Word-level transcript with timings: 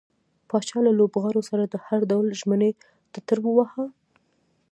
پاچا 0.49 0.77
له 0.85 0.91
لوبغاړو 0.99 1.41
سره 1.49 1.63
د 1.67 1.75
هر 1.85 1.99
ډول 2.11 2.27
ژمنې 2.39 2.69
ټټر 3.11 3.37
واوهه. 3.41 3.85